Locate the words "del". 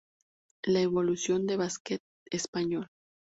1.45-1.59